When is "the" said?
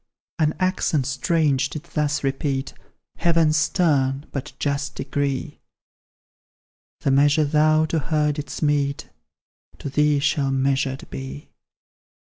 7.01-7.11